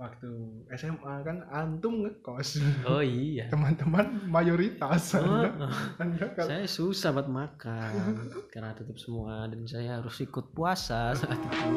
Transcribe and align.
waktu 0.00 0.32
SMA 0.80 1.14
kan 1.28 1.44
antum 1.52 2.00
ngekos 2.00 2.56
Oh 2.88 3.04
iya. 3.04 3.44
teman-teman 3.52 4.32
mayoritas 4.32 5.12
Oh, 5.12 5.44
anda, 5.44 5.68
oh. 5.68 5.72
anda 6.00 6.24
kalau 6.32 6.48
saya 6.48 6.64
susah 6.64 7.12
buat 7.12 7.28
makan 7.28 8.16
karena 8.48 8.72
tutup 8.72 8.96
semua 8.96 9.44
dan 9.52 9.68
saya 9.68 10.00
harus 10.00 10.16
ikut 10.24 10.56
puasa 10.56 11.12
saat 11.12 11.36
itu. 11.36 11.68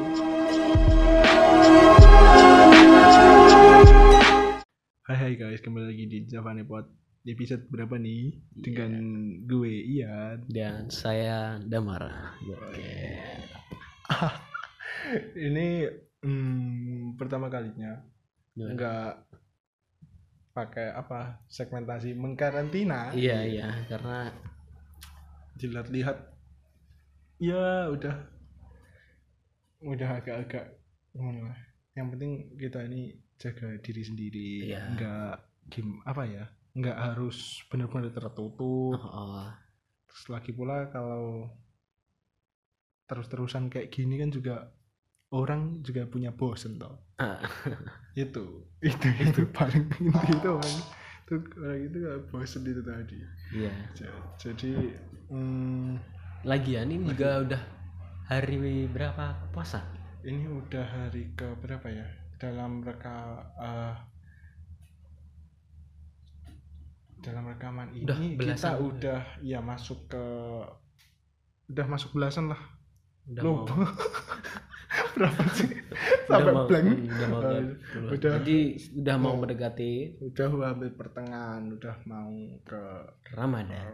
Hai 5.04 5.16
hai 5.20 5.32
guys 5.36 5.60
kembali 5.60 5.92
lagi 5.92 6.04
di 6.08 6.18
Javane 6.24 6.64
Pod 6.64 6.88
Di 7.20 7.36
episode 7.36 7.68
berapa 7.68 8.00
nih 8.00 8.40
dengan 8.56 9.04
gue 9.44 10.00
Ian 10.00 10.48
Dan 10.48 10.88
saya 10.88 11.60
Damar. 11.60 12.08
Oke. 12.40 13.20
ini 15.52 15.84
hmm, 16.24 17.20
pertama 17.20 17.52
kalinya 17.52 18.13
Gimana? 18.54 18.72
nggak 18.78 19.12
pakai 20.54 20.94
apa 20.94 21.42
segmentasi 21.50 22.14
mengkarantina. 22.14 23.10
Iya 23.10 23.38
iya 23.42 23.68
karena 23.90 24.30
dilihat-lihat. 25.58 26.16
Ya 27.42 27.90
udah. 27.90 28.14
Udah 29.82 30.08
agak-agak 30.22 30.78
gimana 31.10 31.50
lah. 31.50 31.58
Yang 31.98 32.06
penting 32.14 32.32
kita 32.54 32.80
ini 32.86 33.18
jaga 33.34 33.68
diri 33.82 34.02
sendiri. 34.06 34.50
Iya. 34.70 34.82
nggak 34.94 35.34
gim 35.74 35.98
apa 36.06 36.22
ya 36.28 36.44
nggak 36.74 36.98
harus 36.98 37.62
benar-benar 37.66 38.14
tertutup. 38.14 38.98
Oh, 38.98 39.50
terus 40.06 40.24
lagi 40.30 40.50
pula 40.54 40.90
kalau 40.90 41.50
terus-terusan 43.04 43.68
kayak 43.68 43.92
gini 43.92 44.16
kan 44.16 44.30
juga 44.32 44.70
orang 45.34 45.84
juga 45.84 46.08
punya 46.08 46.32
bosen 46.32 46.80
toh 46.80 47.03
Ah. 47.18 47.38
itu. 48.24 48.44
Itu 48.82 49.06
itu 49.22 49.42
paling 49.54 49.86
inti 49.98 50.30
itu 50.34 50.48
orang 50.50 50.76
itu 51.24 51.34
orang 51.56 51.80
itu 51.88 51.96
gak 52.04 52.18
bosen 52.30 52.62
itu 52.66 52.82
tadi. 52.84 53.18
Iya. 53.54 53.72
Ja- 53.96 54.28
jadi 54.38 54.72
hmm, 55.30 55.98
Lagian 56.44 56.92
ini 56.92 57.08
juga 57.16 57.40
udah 57.40 57.62
hari 58.28 58.86
berapa 58.92 59.48
puasa? 59.54 59.80
ini 60.24 60.48
udah 60.48 60.84
hari 60.84 61.32
ke 61.36 61.48
berapa 61.60 61.84
ya? 61.88 62.06
Dalam 62.40 62.80
reka 62.84 63.40
eh, 63.60 63.94
dalam 67.24 67.44
rekaman 67.48 67.88
ini 67.96 68.04
Udah 68.04 68.18
kita 68.20 68.70
udah 68.80 69.20
ya 69.40 69.58
masuk 69.64 70.12
ke 70.12 70.24
udah 71.72 71.86
masuk 71.88 72.12
belasan 72.12 72.52
lah 72.52 72.60
Udah 73.28 73.42
lupa 73.42 73.72
mau 73.76 73.92
berapa 75.16 75.42
sih 75.56 75.70
udah 76.28 76.44
sampai 76.44 76.52
mau, 76.52 76.66
blank 76.68 76.86
hmm, 76.86 77.14
udah 77.14 77.28
mau 77.28 77.40
puluh. 77.40 78.10
udah. 78.18 78.32
Jadi 78.40 78.58
udah 79.00 79.16
mau 79.20 79.34
Mau. 79.34 79.40
mendekati 79.44 79.92
udah 80.20 80.46
hampir 80.64 80.90
pertengahan 80.98 81.62
udah 81.72 81.96
mau 82.04 82.32
ke 82.66 82.82
Ramadan. 83.32 83.86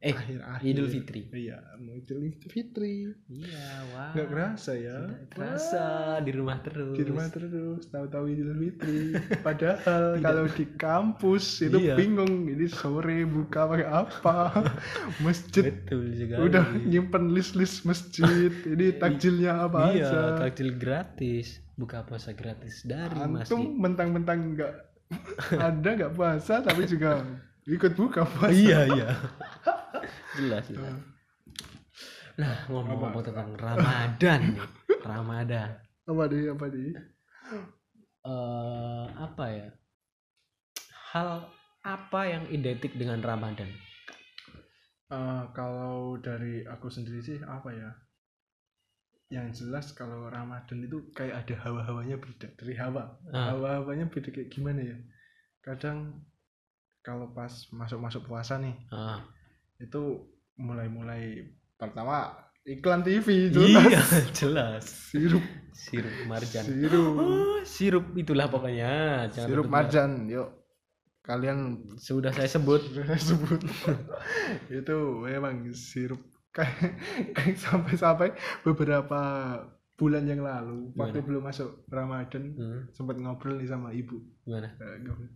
Eh, 0.00 0.10
akhir 0.10 0.40
akhir 0.40 0.64
Idul 0.66 0.88
Fitri. 0.88 1.28
iya 1.30 1.60
mau 1.76 1.92
Idul 1.92 2.32
Fitri 2.42 3.12
Iya, 3.28 3.68
wah. 3.92 4.10
nggak 4.10 4.28
kerasa 4.28 4.72
ya 4.72 4.96
Tidak 4.96 5.28
kerasa 5.28 5.84
di 6.18 6.32
rumah 6.32 6.56
terus. 6.58 6.96
di 6.96 7.04
rumah 7.04 7.28
terus 7.28 7.84
tahu-tahu 7.86 8.24
Idul 8.26 8.56
Fitri 8.56 9.12
padahal 9.38 10.16
kalau 10.24 10.48
di 10.48 10.64
kampus 10.74 11.44
itu 11.60 11.76
Iya. 11.78 12.00
bingung 12.00 12.48
ini 12.48 12.64
sore 12.66 13.28
buka 13.28 13.68
pakai 13.68 13.84
apa 13.86 14.36
masjid 15.20 15.68
Betul 15.68 16.16
sekali. 16.16 16.40
udah 16.42 16.64
nyimpen 16.80 17.24
list-list 17.30 17.84
masjid 17.84 18.24
ini 18.64 18.96
takjilnya 18.96 19.68
apa 19.68 19.92
iya, 19.92 20.08
aja 20.08 20.20
takjil 20.40 20.72
gratis. 20.74 21.60
Buka 21.76 22.04
puasa 22.04 22.32
gratis 22.32 22.84
dari 22.84 23.12
antum 23.14 23.36
masjid. 23.36 23.56
mentang-mentang 23.76 24.56
nggak 24.56 24.72
ada 25.68 25.88
nggak 25.92 26.12
puasa 26.14 26.60
tapi 26.60 26.84
juga 26.84 27.20
ikut 27.70 27.92
buka 27.94 28.26
puasa 28.26 28.50
Iya, 28.50 28.80
iya. 28.90 29.08
jelas, 30.38 30.64
jelas. 30.66 30.98
Nah, 32.34 32.56
ngomong-ngomong 32.66 33.22
tentang 33.22 33.52
Ramadan 33.54 34.40
nih. 34.56 34.66
Ramadan. 35.00 35.68
apa 36.02 36.22
nih 36.26 36.50
apa 36.50 36.64
nih 36.66 36.90
eh 38.20 39.04
apa 39.16 39.44
ya? 39.48 39.68
Hal 41.12 41.28
apa 41.80 42.20
yang 42.26 42.44
identik 42.50 42.92
dengan 42.94 43.22
Ramadan? 43.22 43.70
Eh, 45.08 45.44
kalau 45.52 46.18
dari 46.18 46.62
aku 46.62 46.86
sendiri 46.86 47.18
sih 47.18 47.38
apa 47.40 47.70
ya 47.70 47.90
yang 49.30 49.50
jelas 49.50 49.90
kalau 49.90 50.26
Ramadan 50.26 50.82
itu 50.82 51.06
kayak 51.14 51.46
ada 51.46 51.54
hawa-hawanya 51.62 52.18
beda 52.18 52.50
dari 52.54 52.74
hawa 52.74 53.14
Ah. 53.30 53.54
hawa-hawanya 53.54 54.10
beda 54.10 54.26
kayak 54.26 54.50
gimana 54.50 54.82
ya 54.82 54.98
kadang 55.62 56.18
kalau 57.00 57.30
pas 57.30 57.48
masuk-masuk 57.70 58.22
puasa 58.24 58.56
nih 58.56 58.76
Ah. 58.88 59.24
itu 59.76 60.24
mulai-mulai 60.54 61.48
pertama 61.74 62.36
iklan 62.62 63.00
TV 63.00 63.48
Iya, 63.48 63.56
jelas 63.80 64.08
jelas. 64.40 64.84
sirup 65.08 65.44
Sirup 65.72 66.12
marjan. 66.26 66.60
sirup 66.62 67.14
Oh, 67.16 67.58
sirup 67.64 68.04
itulah 68.14 68.46
pokoknya. 68.46 69.24
Jangan 69.28 69.48
sirup 69.48 69.66
marjan 69.66 70.10
yuk 70.28 70.48
kalian 71.22 71.88
Sudah 71.96 72.28
saya 72.30 72.44
sebut. 72.46 72.84
sudah 72.90 73.04
saya 73.06 73.22
sebut 73.22 73.60
itu 74.78 74.96
memang 75.22 75.72
sirup 75.72 76.20
kayak 76.50 77.00
sampai-sampai 77.56 78.34
beberapa 78.60 79.20
bulan 79.94 80.24
yang 80.24 80.40
lalu 80.40 80.90
waktu 80.94 81.16
Gimana? 81.16 81.28
belum 81.28 81.42
masuk 81.44 81.70
Ramadan 81.86 82.44
Hmm, 82.52 82.80
sempat 82.90 83.16
ngobrol 83.16 83.56
nih 83.56 83.68
sama 83.68 83.92
ibu 83.92 84.20
gimana? 84.42 84.72
Ngobrol. 84.76 85.28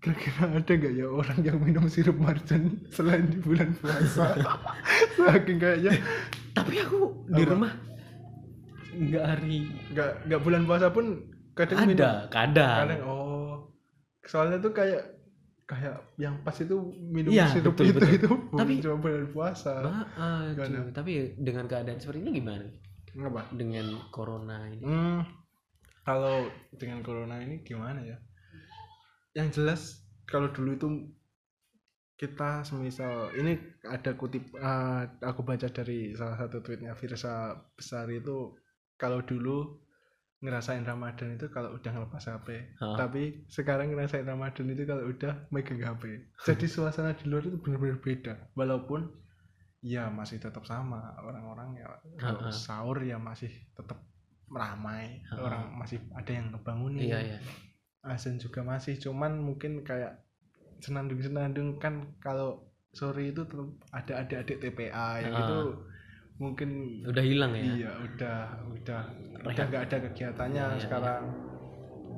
Kira-kira 0.00 0.48
ada 0.50 0.72
nggak 0.72 0.92
ya 0.92 1.06
orang 1.06 1.38
yang 1.40 1.58
minum 1.60 1.84
sirup 1.86 2.16
marjan 2.16 2.80
selain 2.88 3.28
di 3.28 3.36
bulan 3.38 3.76
puasa 3.76 4.32
saking 5.20 5.56
kayaknya 5.56 5.92
Tapi 6.50 6.74
aku 6.80 7.28
di 7.28 7.42
Apa? 7.42 7.52
rumah 7.52 7.72
nggak 8.90 9.24
hari 9.24 9.56
nggak 9.92 10.10
nggak 10.26 10.40
bulan 10.40 10.62
puasa 10.64 10.90
pun 10.90 11.06
kadang 11.52 11.84
minum 11.84 12.00
ada, 12.00 12.26
kadang. 12.26 12.76
kadang 12.88 13.00
oh 13.04 13.70
soalnya 14.24 14.58
tuh 14.58 14.72
kayak 14.72 15.04
kayak 15.64 16.02
yang 16.16 16.34
pas 16.42 16.56
itu 16.56 16.74
minum 16.98 17.30
Iya, 17.30 17.46
sirup 17.46 17.78
betul, 17.78 17.86
itu 17.86 17.98
betul. 18.00 18.10
itu 18.10 18.30
Tapi- 18.50 18.80
cuma 18.82 18.96
bulan 18.98 19.24
puasa 19.30 19.72
cuy. 20.58 20.90
tapi 20.90 21.12
dengan 21.38 21.64
keadaan 21.64 22.00
seperti 22.00 22.18
ini 22.20 22.30
gimana? 22.34 22.66
Ngapa? 23.10 23.54
Dengan 23.54 23.86
corona 24.10 24.66
ini. 24.66 24.82
Hmm, 24.82 25.22
kalau 26.00 26.46
dengan 26.74 27.02
corona 27.02 27.38
ini 27.38 27.62
gimana 27.62 28.02
ya? 28.02 28.18
Yang 29.34 29.48
jelas 29.60 29.80
kalau 30.26 30.50
dulu 30.50 30.70
itu 30.74 30.88
kita 32.20 32.68
semisal 32.68 33.32
ini 33.32 33.56
ada 33.88 34.12
kutip 34.12 34.52
eh, 34.52 35.02
aku 35.24 35.40
baca 35.40 35.72
dari 35.72 36.12
salah 36.12 36.36
satu 36.36 36.60
tweetnya 36.60 36.92
Virsa 36.92 37.56
Besari 37.72 38.20
itu 38.20 38.52
kalau 39.00 39.24
dulu 39.24 39.80
ngerasain 40.44 40.84
Ramadan 40.84 41.36
itu 41.36 41.48
kalau 41.48 41.76
udah 41.76 41.90
ngelepas 41.92 42.28
HP 42.28 42.76
Hah? 42.80 42.96
tapi 42.96 43.44
sekarang 43.48 43.92
ngerasain 43.92 44.24
Ramadan 44.28 44.68
itu 44.72 44.84
kalau 44.84 45.08
udah 45.08 45.48
megang 45.48 45.80
HP 45.80 46.04
jadi 46.48 46.64
suasana 46.68 47.16
di 47.16 47.24
luar 47.24 47.48
itu 47.48 47.56
benar-benar 47.56 48.00
beda. 48.04 48.34
Walaupun 48.52 49.08
ya 49.80 50.12
masih 50.12 50.36
tetap 50.36 50.68
sama 50.68 51.16
orang-orang 51.24 51.80
ya 51.80 51.88
kalau 52.20 52.52
sahur 52.52 53.00
ya 53.00 53.16
masih 53.16 53.48
tetap 53.72 53.96
ramai 54.52 55.24
orang 55.40 55.72
masih 55.72 56.04
ada 56.12 56.32
yang 56.36 56.52
ngebangunin. 56.52 57.08
Iya, 57.08 57.18
iya. 57.32 57.38
Azan 58.04 58.40
juga 58.40 58.64
masih 58.64 58.96
cuman 58.96 59.36
mungkin 59.38 59.84
kayak 59.84 60.20
senandung-senandung 60.80 61.76
kan 61.76 62.16
kalau 62.24 62.64
sore 62.96 63.30
itu 63.30 63.44
ada 63.92 64.24
adik-adik 64.24 64.58
TPA 64.64 65.20
yang 65.22 65.34
Ah. 65.36 65.42
itu 65.44 65.58
mungkin 66.40 66.70
Udah 67.04 67.20
hilang 67.24 67.52
ya. 67.52 67.62
iya 67.62 67.90
udah 68.00 68.38
udah 68.72 69.02
udah 69.44 69.52
Rehat. 69.52 69.68
nggak 69.68 69.82
ada 69.88 69.96
kegiatannya 70.08 70.64
iya, 70.74 70.80
sekarang 70.80 71.22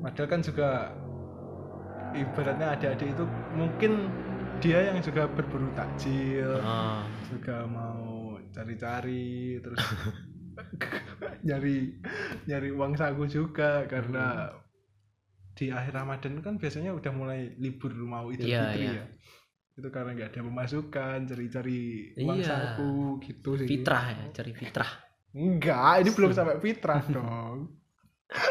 padahal 0.03 0.29
kan 0.31 0.41
juga 0.43 0.71
ibaratnya 2.13 2.67
adik-adik 2.77 3.09
itu 3.17 3.25
mungkin 3.57 3.93
dia 4.63 4.79
yang 4.93 4.99
juga 5.03 5.27
berburu 5.27 5.67
takjil 5.75 6.51
Ah, 6.63 7.03
juga 7.33 7.67
mau 7.67 8.39
cari-cari 8.55 9.59
terus 9.59 9.81
nyari 11.47 11.99
nyari 12.47 12.69
uang 12.71 12.95
saku 12.95 13.27
juga 13.27 13.89
karena 13.91 14.53
di 15.53 15.69
akhir 15.69 15.93
Ramadan 15.95 16.41
kan 16.41 16.57
biasanya 16.57 16.91
udah 16.93 17.13
mulai 17.13 17.53
libur 17.57 17.93
mau 17.95 18.29
Idul 18.29 18.49
Iya, 18.49 18.73
Fitri 18.73 18.85
iya. 18.87 18.95
ya 19.01 19.07
itu 19.73 19.89
karena 19.89 20.13
nggak 20.13 20.29
ada 20.37 20.41
pemasukan 20.45 21.19
cari-cari 21.25 21.81
uang 22.21 22.39
Iya. 22.41 22.47
saku 22.47 22.93
gitu 23.25 23.51
sih 23.57 23.65
fitrah 23.67 24.05
ya, 24.11 24.25
cari 24.31 24.53
fitrah. 24.53 24.93
enggak 25.33 26.05
ini 26.05 26.11
belum 26.13 26.31
sampai 26.31 26.57
fitrah 26.61 27.01
dong 27.17 27.73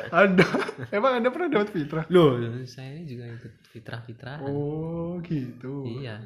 ada 0.09 0.45
emang 0.89 1.21
anda 1.21 1.29
pernah 1.29 1.49
dapat 1.51 1.69
fitrah 1.71 2.05
Loh, 2.09 2.37
saya 2.65 2.97
ini 2.97 3.05
juga 3.05 3.25
ikut 3.29 3.53
fitrah-fitrah. 3.69 4.41
oh 4.41 5.21
gitu 5.21 5.85
Iya. 5.85 6.21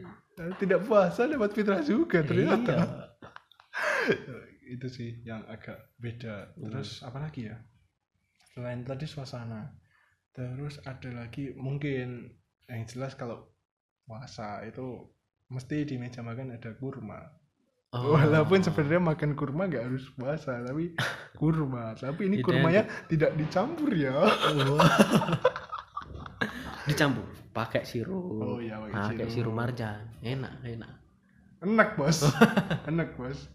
tidak 0.60 0.84
puasa 0.84 1.28
dapat 1.28 1.52
fitrah 1.52 1.80
juga 1.80 2.24
ternyata 2.24 2.76
Iya. 2.76 2.88
itu 4.76 4.88
sih 4.88 5.22
yang 5.22 5.44
agak 5.46 5.92
beda 5.96 6.56
terus 6.58 7.04
apa 7.04 7.20
lagi 7.22 7.46
ya 7.46 7.60
selain 8.50 8.82
tadi 8.82 9.04
suasana 9.06 9.76
terus 10.36 10.84
ada 10.84 11.08
lagi 11.16 11.56
mungkin 11.56 12.36
yang 12.68 12.84
jelas 12.84 13.16
kalau 13.16 13.48
puasa 14.04 14.68
itu 14.68 15.08
mesti 15.48 15.88
di 15.88 15.96
meja 15.96 16.20
makan 16.20 16.54
ada 16.54 16.76
kurma. 16.76 17.24
Oh. 17.96 18.12
walaupun 18.12 18.60
sebenarnya 18.60 19.00
makan 19.00 19.40
kurma 19.40 19.72
nggak 19.72 19.88
harus 19.88 20.12
puasa 20.20 20.60
tapi 20.68 20.92
kurma. 21.40 21.96
Tapi 21.96 22.28
ini 22.28 22.44
Identik. 22.44 22.48
kurmanya 22.52 22.84
tidak 23.08 23.32
dicampur 23.40 23.96
ya. 23.96 24.20
Oh. 24.20 24.76
dicampur? 26.92 27.24
Pakai 27.56 27.88
sirup. 27.88 28.36
Oh 28.36 28.60
iya, 28.60 28.84
pakai 28.84 29.16
pakai 29.16 29.28
sirup. 29.32 29.32
sirup 29.32 29.54
marjan. 29.56 30.12
Enak 30.20 30.60
enak. 30.68 30.94
Enak 31.64 31.90
bos. 31.96 32.28
Enak 32.92 33.16
bos. 33.16 33.48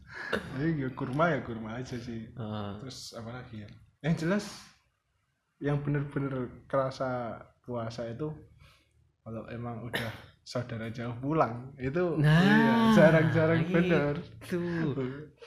Jadi 0.57 0.83
ya 0.83 0.89
kurma 0.97 1.37
ya 1.37 1.45
kurma 1.45 1.77
aja 1.77 2.01
sih. 2.01 2.33
Eh, 2.33 2.71
terus 2.81 3.13
apa 3.13 3.45
lagi 3.45 3.61
ya? 3.61 3.69
Yang 4.01 4.25
jelas 4.25 4.45
yang 5.61 5.81
bener-bener 5.81 6.33
kerasa 6.65 7.37
puasa 7.61 8.09
itu 8.09 8.33
kalau 9.21 9.45
emang 9.49 9.85
udah 9.85 10.11
saudara 10.43 10.89
jauh 10.89 11.15
pulang 11.21 11.71
itu 11.77 12.17
Nah, 12.17 12.41
iya, 12.41 12.75
jarang-jarang 12.97 13.63
gitu. 13.63 13.75
bener 13.77 14.15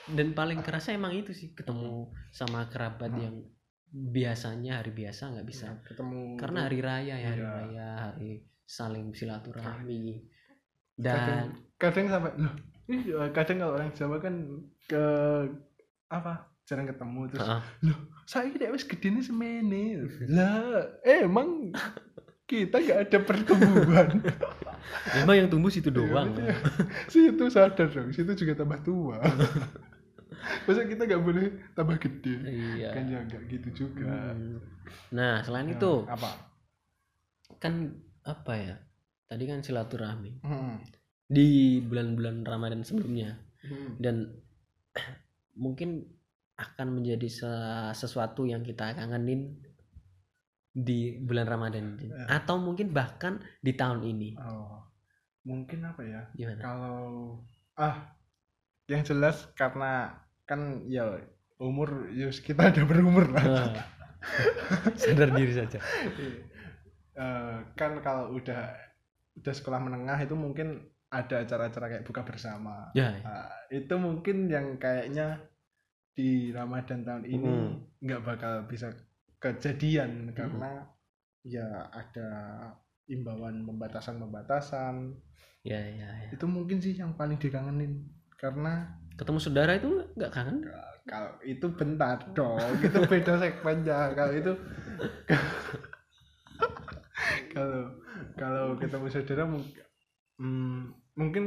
dan 0.08 0.28
paling 0.32 0.62
kerasa 0.62 0.94
emang 0.94 1.12
itu 1.12 1.34
sih 1.34 1.52
ketemu 1.52 2.08
sama 2.30 2.70
kerabat 2.70 3.10
Hmm. 3.10 3.20
yang 3.20 3.36
biasanya 3.90 4.82
hari 4.82 4.90
biasa 4.90 5.30
nggak 5.30 5.46
bisa 5.46 5.78
ketemu 5.82 6.34
karena 6.34 6.66
hari 6.66 6.78
raya 6.80 7.14
ya 7.14 7.28
hari 7.30 7.42
Iya. 7.42 7.50
raya 7.52 7.88
hari 8.00 8.32
saling 8.64 9.12
silaturahmi 9.12 10.24
kadang, 10.96 11.26
dan 11.28 11.46
kadang 11.76 12.06
sampai 12.08 12.32
loh 12.38 12.54
kadang 13.30 13.56
kalau 13.58 13.74
orang 13.74 13.90
Jawa 13.92 14.16
kan 14.18 14.34
ke 14.84 15.04
apa 16.06 16.53
jarang 16.64 16.88
ketemu 16.88 17.20
terus 17.28 17.44
Heeh. 17.44 17.62
loh 17.84 17.98
saya 18.24 18.48
ini 18.48 18.72
wis 18.72 18.88
gedene 18.88 19.20
semene. 19.20 19.84
Lah 20.32 20.80
emang 21.04 21.76
kita 22.48 22.80
nggak 22.80 22.98
ada 23.08 23.18
pertumbuhan. 23.20 24.08
Emang 25.16 25.36
yang 25.40 25.48
tumbuh 25.48 25.72
situ 25.72 25.88
doang. 25.88 26.36
Iya, 26.36 26.56
situ 27.08 27.44
sadar 27.48 27.88
dong 27.88 28.12
situ 28.12 28.36
juga 28.36 28.64
tambah 28.64 28.84
tua. 28.84 29.16
Masa 30.68 30.84
kita 30.84 31.08
nggak 31.08 31.22
boleh 31.24 31.72
tambah 31.72 31.96
gede 31.96 32.36
iya. 32.44 32.92
Kan 32.92 33.08
ya 33.08 33.24
nggak 33.24 33.42
gitu 33.48 33.68
juga. 33.88 34.32
Hmm. 34.36 34.60
nah 35.08 35.40
selain 35.40 35.72
Nah, 35.72 35.76
itu 35.76 35.92
apa? 36.04 36.30
kan 37.56 37.96
apa 38.24 38.52
ya? 38.56 38.76
Tadi 39.28 39.44
kan 39.48 39.60
silaturahmi. 39.64 40.40
Hmm. 40.44 40.80
di 41.24 41.80
bulan-bulan 41.80 42.44
Ramadan 42.44 42.84
sebelumnya. 42.84 43.40
Hmm. 43.64 43.96
dan 43.96 44.36
mungkin 45.64 46.04
akan 46.54 47.00
menjadi 47.02 47.28
se- 47.28 47.94
sesuatu 47.98 48.46
yang 48.46 48.62
kita 48.62 48.94
kangenin 48.94 49.58
di 50.74 51.18
bulan 51.22 51.46
Ramadan 51.46 51.98
ini. 51.98 52.10
Ya. 52.10 52.42
atau 52.42 52.58
mungkin 52.58 52.90
bahkan 52.90 53.42
di 53.62 53.74
tahun 53.74 54.02
ini. 54.06 54.38
Oh 54.38 54.84
mungkin 55.44 55.84
apa 55.84 56.02
ya? 56.02 56.20
Gimana? 56.34 56.60
Kalau 56.60 56.98
ah 57.76 58.16
yang 58.88 59.04
jelas 59.04 59.48
karena 59.56 60.12
kan 60.44 60.84
ya 60.88 61.20
umur 61.60 62.12
ya 62.12 62.28
kita 62.32 62.72
udah 62.72 62.84
berumur 62.88 63.24
lah. 63.30 63.44
Ah. 63.44 63.72
sadar 65.00 65.36
diri 65.36 65.52
saja. 65.52 65.78
Eh, 67.14 67.56
kan 67.76 68.00
kalau 68.00 68.32
udah 68.34 68.72
udah 69.36 69.54
sekolah 69.54 69.80
menengah 69.84 70.16
itu 70.24 70.32
mungkin 70.32 70.88
ada 71.12 71.44
acara-acara 71.44 71.86
kayak 71.92 72.06
buka 72.08 72.24
bersama. 72.26 72.90
Ya 72.96 73.14
Nah, 73.20 73.52
itu 73.70 73.94
mungkin 74.00 74.48
yang 74.48 74.80
kayaknya 74.80 75.44
di 76.14 76.54
Ramadan 76.54 77.02
tahun 77.02 77.24
ini 77.26 77.50
Hmm. 77.50 77.82
nggak 78.00 78.22
bakal 78.22 78.52
bisa 78.70 78.94
kejadian 79.42 80.30
karena 80.32 80.86
ya 81.44 81.90
ada 81.92 82.28
imbauan 83.10 83.66
pembatasan-pembatasan 83.68 85.12
ya 85.66 85.76
ya, 85.76 86.08
ya. 86.08 86.30
itu 86.32 86.46
mungkin 86.48 86.80
sih 86.80 86.96
yang 86.96 87.12
paling 87.18 87.36
dikangenin 87.36 88.08
karena 88.40 88.88
ketemu 89.18 89.38
saudara 89.42 89.76
itu 89.76 89.90
nggak 90.16 90.32
kangen 90.32 90.64
kalau 91.04 91.32
itu 91.44 91.66
bentar 91.76 92.16
dong 92.32 92.56
itu 92.80 92.98
beda 93.04 93.36
segmennya 93.36 94.16
kalau 94.16 94.32
itu 94.32 94.52
kalau 97.54 97.82
kalau 98.38 98.64
ketemu 98.80 99.06
saudara 99.12 99.44
mungkin 99.44 99.84
mungkin 101.14 101.44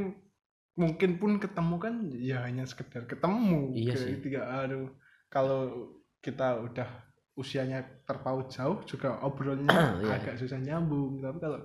mungkin 0.78 1.18
pun 1.18 1.36
ketemu 1.36 1.74
kan 1.76 1.94
ya 2.14 2.40
hanya 2.40 2.62
sekedar 2.62 3.02
ketemu 3.04 3.74
Iya 3.74 3.92
sih. 3.92 4.14
gitu 4.14 4.32
ya. 4.32 4.62
aduh 4.62 4.86
kalau 5.26 5.90
kita 6.18 6.58
udah 6.62 6.86
usianya 7.34 7.82
terpaut 8.02 8.48
jauh 8.48 8.78
juga 8.84 9.18
obrolannya 9.20 9.66
Iya. 10.00 10.16
agak 10.16 10.34
susah 10.36 10.56
nyambung 10.56 11.18
tapi 11.18 11.38
kalau 11.38 11.58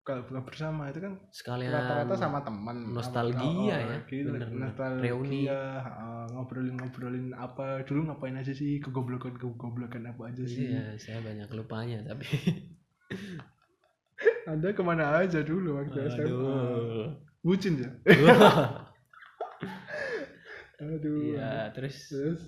kalau 0.00 0.24
buka 0.24 0.40
bersama 0.42 0.88
itu 0.88 0.98
kan 0.98 1.12
sekalian 1.30 1.70
rata-rata 1.70 2.14
sama 2.16 2.40
teman 2.40 2.88
nostalgia 2.88 3.76
ya, 3.76 3.96
gitu 4.02 4.28
bener-bener. 4.28 4.66
nostalgia 4.66 5.02
Reuni. 5.06 5.44
heeh, 5.44 6.20
ngobrolin-ngobrolin 6.32 7.26
apa 7.32 7.84
dulu 7.84 8.08
ngapain 8.08 8.34
aja 8.34 8.50
sih 8.50 8.78
kegoblokan 8.78 9.36
kegoblokan 9.36 10.04
apa 10.04 10.28
aja 10.28 10.42
sih 10.42 10.68
iya 10.68 10.96
saya 10.96 11.20
banyak 11.20 11.46
lupanya 11.52 12.00
tapi 12.02 12.26
anda 14.46 14.72
ke 14.72 14.82
mana 14.82 15.20
aja 15.20 15.40
dulu 15.40 15.78
waktu 15.78 15.98
SMA 16.10 16.26
aduh 16.26 17.06
bucin 17.40 17.80
ya 17.80 17.90
aduh. 20.80 21.36
Iya 21.36 21.68
terus? 21.76 22.08
Terus 22.08 22.40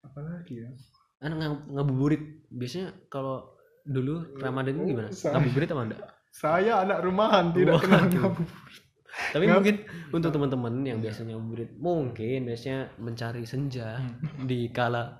apa 0.00 0.20
lagi 0.22 0.62
ya? 0.62 0.70
Kan 1.18 1.36
ng- 1.36 1.74
ngabuburit 1.74 2.46
biasanya 2.48 2.94
kalau 3.10 3.50
dulu 3.82 4.38
Ramadan 4.38 4.78
itu 4.78 4.94
gimana? 4.94 5.08
Oh, 5.10 5.14
saya- 5.14 5.34
ngabuburit 5.36 5.68
apa 5.68 5.82
enggak? 5.82 6.02
Saya 6.30 6.72
anak 6.86 6.98
rumahan 7.02 7.50
tidak 7.50 7.82
kenal 7.82 8.06
ngabuburit 8.06 8.84
tapi 9.10 9.44
Ngab- 9.46 9.58
mungkin 9.58 9.76
untuk 10.14 10.30
teman-teman 10.30 10.74
yang 10.86 10.98
biasanya 11.02 11.34
ngabuburit 11.34 11.70
mungkin 11.76 12.38
biasanya 12.46 12.94
mencari 12.96 13.42
senja 13.42 13.98
di 14.46 14.70
kala 14.70 15.18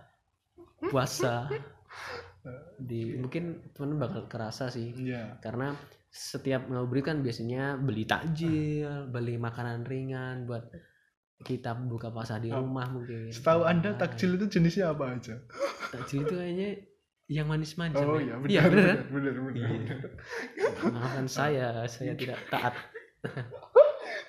puasa. 0.79 1.51
Di 2.81 3.21
mungkin 3.21 3.61
teman 3.77 4.01
bakal 4.01 4.25
kerasa 4.25 4.73
sih. 4.73 4.97
Iya. 4.97 5.37
Karena 5.45 5.77
setiap 6.11 6.67
ngabuburit 6.67 7.05
kan 7.05 7.19
biasanya 7.21 7.75
beli 7.77 8.03
takjil 8.05 9.09
beli 9.09 9.39
makanan 9.39 9.83
ringan 9.83 10.43
buat 10.45 10.67
kita 11.41 11.73
buka 11.87 12.11
puasa 12.11 12.37
di 12.37 12.51
Oh. 12.51 12.61
rumah 12.61 12.91
mungkin 12.91 13.31
setahu 13.31 13.63
anda 13.63 13.95
Nah, 13.95 13.99
takjil 13.99 14.35
itu 14.35 14.51
jenisnya 14.51 14.91
apa 14.91 15.15
aja 15.15 15.39
takjil 15.89 16.27
itu 16.27 16.35
kayaknya 16.35 16.71
yang 17.27 17.47
manis-manis 17.47 17.95
oh 17.97 18.19
ya? 18.19 18.35
iya 18.43 18.43
iya 18.45 18.63
benar 18.67 18.85
kan? 18.85 18.99
benar 19.09 19.33
benar 19.33 19.33
benar, 19.39 19.71
Iya. 19.71 19.97
maafkan 20.91 21.27
saya 21.27 21.67
saya 21.87 22.13
tidak 22.13 22.43
taat 22.49 22.75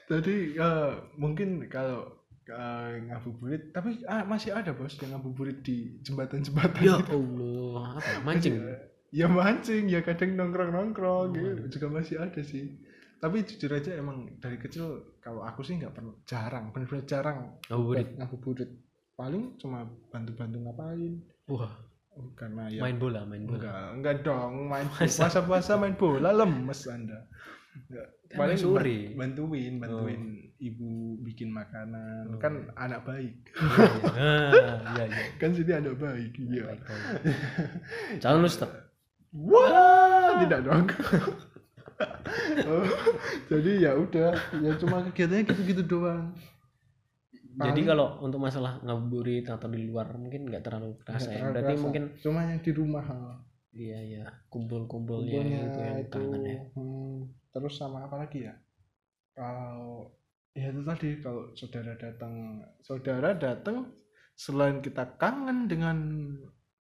Jadi 0.05 0.53
eh, 0.53 0.91
mungkin 1.15 1.63
kalau 1.65 2.03
eh, 2.43 2.91
ngabuburit, 3.01 3.71
tapi 3.71 4.03
ah, 4.05 4.27
masih 4.27 4.51
ada 4.51 4.75
bos 4.75 4.91
yang 5.00 5.15
ngabuburit 5.15 5.63
di 5.63 5.95
jembatan-jembatan. 6.03 6.83
ya 6.83 7.00
gitu. 7.00 7.15
Allah 7.15 7.95
apa 7.95 8.09
ya? 8.09 8.19
mancing 8.21 8.55
Ya 9.11 9.27
mancing, 9.27 9.91
ya 9.91 9.99
kadang 10.01 10.39
nongkrong-nongkrong 10.39 11.35
gitu, 11.35 11.43
Waduh. 11.43 11.67
juga 11.67 11.87
masih 11.91 12.15
ada 12.17 12.39
sih. 12.39 12.79
Tapi 13.19 13.43
jujur 13.43 13.69
aja 13.69 13.91
emang 13.93 14.39
dari 14.39 14.55
kecil 14.55 14.87
kalau 15.19 15.43
aku 15.43 15.61
sih 15.61 15.75
nggak 15.75 15.91
pernah 15.91 16.15
jarang, 16.23 16.71
benar-benar 16.71 17.05
jarang 17.05 17.39
ngabuburit 17.67 18.07
ngabuburit. 18.15 18.71
Paling 19.13 19.59
cuma 19.59 19.83
bantu-bantu 20.09 20.57
ngapain. 20.59 21.13
wah 21.45 21.75
Oh, 22.11 22.27
karena 22.35 22.67
ya 22.67 22.83
main 22.83 22.99
bola 22.99 23.23
main 23.23 23.47
bola 23.47 23.55
enggak, 23.55 23.87
enggak 23.95 24.15
dong 24.21 24.67
main 24.67 24.83
Masa? 24.91 25.15
puasa-puasa 25.23 25.79
main 25.79 25.95
bola 25.95 26.31
lemes 26.31 26.83
Anda. 26.85 27.23
Enggak. 27.87 28.07
Paling 28.31 28.59
sore. 28.59 29.15
ban- 29.15 29.31
bantuin, 29.31 29.73
bantuin 29.79 30.23
ibu 30.57 31.15
bikin 31.21 31.51
makanan. 31.51 32.35
Oh. 32.35 32.39
Kan 32.39 32.67
anak 32.75 33.07
baik. 33.07 33.47
ah 33.55 34.51
iya 34.91 35.03
iya 35.07 35.23
Kan 35.39 35.51
sini 35.51 35.71
anak 35.71 35.95
baik. 35.95 36.35
Iya. 36.35 36.75
Calon 38.19 38.43
ustad 38.43 38.90
Wah, 39.31 40.43
tidak 40.43 40.59
dong. 40.67 40.85
Jadi 43.51 43.71
ya 43.83 43.91
udah, 43.95 44.31
ya 44.59 44.71
cuma 44.79 45.03
kegiatannya 45.07 45.47
gitu-gitu 45.47 45.83
doang. 45.85 46.33
jadi 47.51 47.83
kalau 47.83 48.15
untuk 48.23 48.39
masalah 48.39 48.79
ngabuburit 48.79 49.43
atau 49.43 49.67
di 49.67 49.83
luar 49.83 50.15
mungkin 50.15 50.47
nggak 50.47 50.63
terlalu 50.63 50.95
kerasa 51.03 51.35
ya 51.35 51.51
berarti 51.51 51.75
kerasa. 51.75 51.83
mungkin 51.83 52.03
cuma 52.23 52.47
yang 52.47 52.63
di 52.63 52.71
rumah 52.71 53.03
iya 53.75 54.00
iya 54.00 54.23
kumpul-kumpulnya 54.47 55.35
kumpulnya 55.35 55.59
itu 55.67 55.79
yang 55.83 56.00
itu 56.00 56.15
kangen 56.15 56.43
ya 56.47 56.63
hmm, 56.79 57.27
terus 57.51 57.75
sama 57.75 58.07
apa 58.07 58.23
lagi 58.23 58.47
ya 58.47 58.55
kalau 59.35 60.15
ya 60.55 60.71
itu 60.71 60.81
tadi 60.83 61.09
kalau 61.23 61.43
saudara 61.55 61.93
datang 61.95 62.33
saudara 62.83 63.29
datang 63.35 63.91
selain 64.35 64.79
kita 64.79 65.19
kangen 65.19 65.67
dengan 65.67 65.97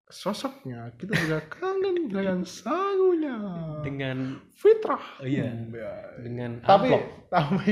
sosoknya. 0.09 0.93
Kita 0.97 1.13
juga 1.15 1.39
kangen 1.53 2.09
dengan 2.09 2.45
sangunya 2.45 3.37
dengan 3.85 4.41
fitrah. 4.57 5.21
Oh 5.21 5.29
iya. 5.29 5.49
Hmm, 5.49 5.73
ya. 5.73 5.93
dengan 6.25 6.51
tapi 6.65 6.93
amplop. 6.93 7.05
tapi 7.31 7.71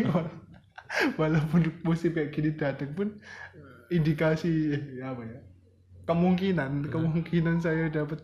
walaupun 1.20 1.60
musim 1.82 2.14
kayak 2.14 2.30
gini 2.30 2.54
datang 2.54 2.94
pun 2.94 3.18
indikasi 3.90 4.74
eh, 4.74 5.02
apa 5.02 5.22
ya 5.22 5.40
kemungkinan 6.06 6.86
kemungkinan 6.86 7.58
saya 7.58 7.90
dapat 7.90 8.22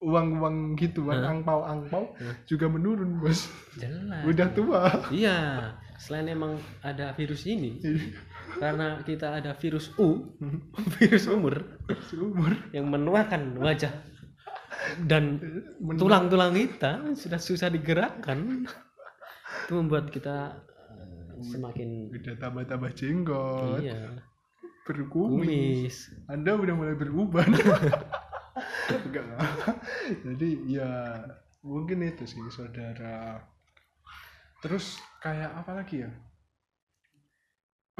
uang-uang 0.00 0.80
gituan 0.80 1.20
angpau-angpau 1.20 2.16
juga 2.48 2.66
menurun 2.72 3.20
bos. 3.20 3.52
Jelas. 3.76 4.24
Udah 4.24 4.48
tua. 4.56 4.82
Iya. 5.12 5.38
Selain 6.00 6.32
emang 6.32 6.56
ada 6.80 7.12
virus 7.12 7.44
ini 7.44 7.76
karena 8.58 8.98
kita 9.06 9.38
ada 9.38 9.54
virus 9.54 9.94
U 10.00 10.34
virus 10.98 11.30
umur 11.30 11.62
umur. 12.16 12.52
yang 12.74 12.90
menuakan 12.90 13.60
wajah. 13.60 13.92
Dan 14.96 15.36
tulang-tulang 15.98 16.56
kita 16.56 17.12
sudah 17.12 17.36
susah 17.36 17.68
digerakkan 17.68 18.64
itu 19.66 19.72
membuat 19.76 20.08
kita 20.08 20.56
eh, 20.88 21.42
semakin 21.44 22.10
udah 22.10 22.34
tambah-tambah 22.40 22.90
jenggot. 22.96 23.84
Iya. 23.84 24.24
Berkumis. 24.88 25.46
Kumis. 25.46 25.96
Anda 26.26 26.56
udah 26.56 26.74
mulai 26.74 26.96
enggak 28.90 29.24
lah. 29.36 29.46
jadi 30.26 30.48
ya 30.66 30.90
mungkin 31.62 32.02
itu 32.02 32.26
sih 32.26 32.40
saudara. 32.50 33.46
Terus 34.64 34.98
kayak 35.22 35.54
apa 35.60 35.72
lagi 35.76 36.02
ya 36.02 36.10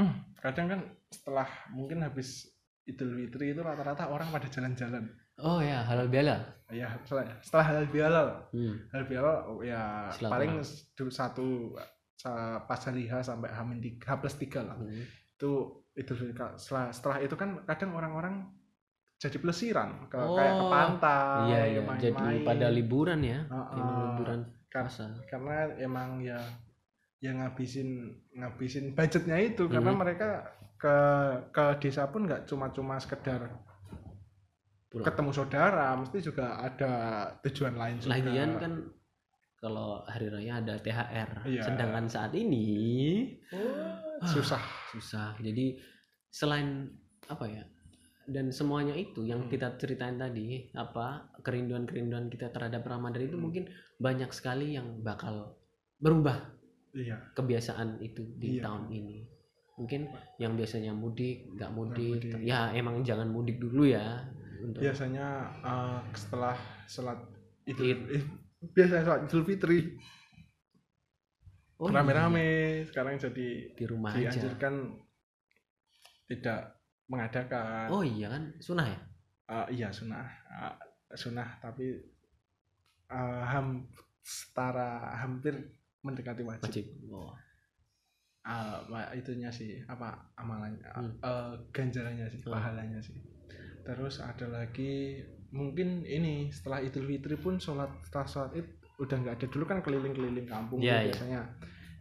Hmm, 0.00 0.12
kadang 0.34 0.66
kan 0.66 0.80
setelah 1.06 1.44
mungkin 1.68 2.00
habis 2.00 2.48
Idul 2.82 3.12
Fitri 3.14 3.52
itu 3.52 3.60
rata-rata 3.60 4.08
orang 4.08 4.28
pada 4.28 4.48
jalan-jalan 4.48 5.04
oh 5.38 5.60
ya 5.60 5.84
halal 5.84 6.06
bihalal 6.06 6.40
ya 6.68 6.88
setelah, 7.02 7.24
setelah 7.40 7.64
halal 7.66 7.86
bihalal 7.86 8.28
hmm. 8.50 8.74
halal 8.88 9.06
bihalal 9.06 9.36
ya 9.60 10.08
Silaturahmi. 10.08 10.32
paling 10.32 10.52
satu 11.06 11.76
sa- 12.14 12.60
pas 12.62 12.80
hari 12.80 13.04
H 13.04 13.24
sampai 13.26 13.48
H 13.48 13.60
tiga- 13.78 14.16
plus 14.16 14.36
tiga 14.36 14.60
lah 14.62 14.76
Hmm. 14.76 15.04
itu 15.36 15.50
Idul 15.92 16.16
Fitri 16.18 16.32
setelah 16.56 16.88
setelah 16.88 17.16
itu 17.18 17.34
kan 17.34 17.60
kadang 17.64 17.92
orang-orang 17.92 18.48
jadi 19.16 19.36
pelesiran 19.36 20.08
ke 20.08 20.16
Oh, 20.16 20.32
kayak 20.32 20.54
ke 20.54 20.64
pantai 20.66 21.28
iya 21.46 21.60
iya 21.68 21.80
main-main. 21.82 22.00
jadi 22.00 22.28
pada 22.40 22.66
liburan 22.70 23.20
ya 23.20 23.44
Heeh. 23.44 23.76
emang 23.76 23.96
liburan 24.08 24.40
Kar- 24.66 24.88
puasa 24.88 25.12
karena 25.26 25.56
emang 25.76 26.22
ya 26.22 26.40
yang 27.20 27.36
ngabisin 27.38 27.88
ngabisin 28.32 28.96
budgetnya 28.96 29.36
itu 29.38 29.68
karena 29.68 29.92
Mhm. 29.92 30.00
mereka 30.00 30.28
ke 30.80 30.96
ke 31.52 31.64
desa 31.78 32.08
pun 32.08 32.24
nggak 32.24 32.48
cuma-cuma 32.48 32.96
sekedar 32.96 33.52
Pulang. 34.88 35.04
ketemu 35.06 35.30
saudara 35.30 35.92
mesti 35.94 36.18
juga 36.18 36.58
ada 36.58 36.92
tujuan 37.44 37.76
lain 37.76 37.96
juga 38.00 38.10
lagian 38.16 38.50
kan 38.56 38.72
kalau 39.60 40.00
hari 40.08 40.32
raya 40.32 40.58
ada 40.58 40.80
THR 40.80 41.30
Iya. 41.44 41.62
sedangkan 41.62 42.08
saat 42.08 42.32
ini 42.32 42.64
susah 44.32 44.62
susah 44.90 45.36
jadi 45.38 45.76
selain 46.32 46.88
apa 47.28 47.44
ya 47.44 47.64
dan 48.24 48.48
semuanya 48.48 48.94
itu 48.94 49.22
yang 49.22 49.44
Hmm. 49.44 49.50
kita 49.52 49.76
ceritain 49.76 50.16
tadi 50.16 50.72
apa 50.72 51.28
kerinduan-kerinduan 51.44 52.32
kita 52.32 52.48
terhadap 52.48 52.80
Ramadan 52.82 53.20
itu 53.22 53.36
Hmm. 53.36 53.44
mungkin 53.44 53.64
banyak 54.00 54.32
sekali 54.32 54.74
yang 54.74 55.04
bakal 55.04 55.60
berubah 56.00 56.56
iya. 56.92 57.16
kebiasaan 57.34 57.98
itu 58.00 58.22
di 58.36 58.58
Iya. 58.58 58.66
tahun 58.66 58.84
ini. 58.90 59.18
Mungkin 59.80 60.12
yang 60.36 60.54
biasanya 60.60 60.92
mudik 60.92 61.48
nggak 61.56 61.70
mudik, 61.72 62.20
mudik. 62.20 62.44
ya 62.44 62.68
emang 62.76 63.00
jangan 63.00 63.28
mudik 63.32 63.56
dulu 63.56 63.88
ya 63.88 64.20
untuk 64.60 64.84
biasanya 64.84 65.26
eh, 65.64 65.98
setelah 66.12 66.52
sholat 66.84 67.16
idul 67.64 67.88
Id. 67.88 68.00
eh, 68.12 68.24
biasanya 68.76 69.02
sholat 69.08 69.20
idul 69.24 69.44
fitri. 69.48 69.96
Oh, 71.80 71.88
rame-rame 71.88 72.84
sekarang 72.84 73.16
jadi 73.16 73.72
iya, 73.72 73.72
di 73.72 73.84
rumah 73.88 74.12
aja. 74.12 74.28
dianjurkan 74.28 75.00
tidak 76.28 76.76
mengadakan. 77.08 77.88
Oh 77.88 78.04
iya 78.04 78.28
kan? 78.28 78.52
Sunah 78.60 78.84
ya? 78.84 78.98
Eh, 79.48 79.66
iya 79.80 79.88
sunnah. 79.88 80.28
Eh, 80.28 80.76
sunnah 81.16 81.56
tapi 81.56 81.96
eh, 83.08 83.42
ham 83.48 83.88
setara 84.20 85.16
hampir 85.24 85.56
mendekati 86.02 86.42
wajib, 86.42 86.64
wajib 86.64 86.86
oh. 87.10 87.32
Eh, 88.40 88.78
wa- 88.88 89.12
itunya 89.12 89.52
sih 89.52 89.84
apa 89.84 90.16
amalannya 90.34 90.80
Hmm. 90.90 91.12
eh, 91.20 91.52
ganjarannya 91.70 92.24
sih 92.26 92.40
Oh. 92.44 92.52
pahalanya 92.52 92.96
sih 92.98 93.16
terus 93.80 94.16
ada 94.18 94.46
lagi 94.46 95.20
mungkin 95.50 96.02
ini 96.02 96.48
setelah 96.48 96.80
idul 96.80 97.04
fitri 97.04 97.36
pun 97.36 97.56
sholat 97.56 97.90
setelah 98.00 98.26
sholat 98.26 98.52
id 98.54 98.68
udah 98.96 99.16
nggak 99.18 99.34
ada 99.36 99.46
dulu 99.46 99.64
kan 99.64 99.78
keliling-keliling 99.80 100.44
kampung 100.46 100.78
tuh 100.78 100.88
iya. 100.88 101.08
biasanya 101.08 101.40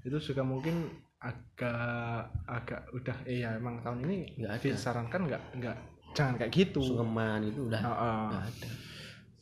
itu 0.03 0.17
juga 0.21 0.43
mungkin 0.43 0.87
agak 1.19 2.23
agak 2.45 2.81
udah 2.93 3.17
eh 3.25 3.43
ya 3.43 3.55
emang 3.55 3.79
tahun 3.79 4.07
ini 4.07 4.39
Nggak 4.39 4.63
disarankan 4.63 5.21
nggak 5.27 5.43
nggak 5.59 5.77
jangan 6.13 6.33
kayak 6.37 6.51
gitu 6.51 6.79
sungkeman 6.79 7.47
itu 7.47 7.67
udah 7.67 7.81
Heeh. 7.81 8.23
nggak 8.31 8.45
ada 8.47 8.69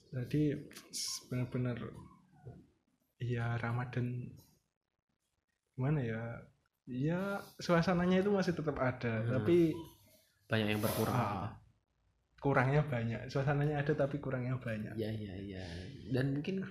jadi 0.08 0.42
benar-benar 1.30 1.78
ya 3.20 3.58
Ramadan 3.58 4.34
gimana 5.78 6.02
ya? 6.02 6.22
Ya 6.88 7.22
suasananya 7.60 8.20
itu 8.20 8.32
masih 8.32 8.52
tetap 8.52 8.76
ada 8.76 9.22
Hmm. 9.22 9.38
tapi 9.38 9.76
banyak 10.48 10.68
yang 10.74 10.82
berkurang. 10.82 11.14
Ah, 11.14 11.52
kurangnya 12.40 12.82
banyak. 12.82 13.28
Suasananya 13.28 13.84
ada 13.84 13.94
tapi 13.94 14.18
kurangnya 14.18 14.56
banyak. 14.58 14.96
Ya 14.96 15.12
ya 15.12 15.36
ya 15.36 15.64
dan 16.10 16.34
mungkin 16.34 16.64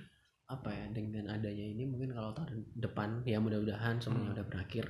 apa 0.46 0.70
ya 0.70 0.86
dengan 0.90 1.26
adanya 1.28 1.66
ini 1.66 1.84
mungkin 1.84 2.14
kalau 2.14 2.30
tahun 2.32 2.66
depan 2.78 3.22
ya 3.22 3.38
mudah-mudahan 3.38 3.98
semuanya 3.98 4.30
Hmm. 4.30 4.36
udah 4.38 4.46
berakhir 4.46 4.84